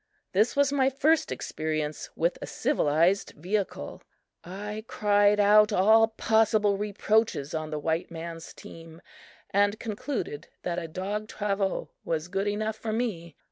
This 0.31 0.55
was 0.55 0.73
my 0.73 0.89
first 0.89 1.31
experience 1.31 2.09
with 2.15 2.39
a 2.41 2.47
civilized 2.47 3.33
vehicle. 3.37 4.01
I 4.43 4.83
cried 4.87 5.39
out 5.39 5.71
all 5.71 6.07
possible 6.07 6.75
reproaches 6.75 7.53
on 7.53 7.69
the 7.69 7.77
white 7.77 8.09
man's 8.09 8.51
team 8.51 9.03
and 9.51 9.79
concluded 9.79 10.47
that 10.63 10.79
a 10.79 10.87
dog 10.87 11.27
travaux 11.27 11.91
was 12.03 12.29
good 12.29 12.47
enough 12.47 12.77
for 12.77 12.91
me. 12.91 13.35